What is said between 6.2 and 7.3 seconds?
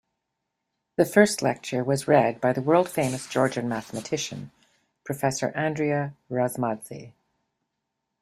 Razmadze.